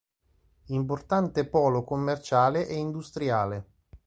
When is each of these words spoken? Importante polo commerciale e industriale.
Importante 0.69 1.45
polo 1.45 1.83
commerciale 1.83 2.67
e 2.67 2.73
industriale. 2.73 3.57